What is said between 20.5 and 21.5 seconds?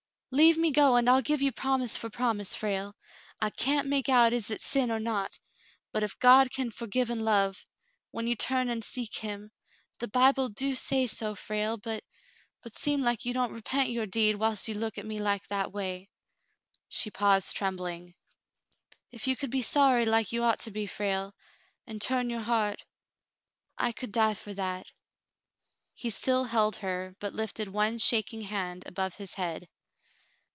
to be, Frale,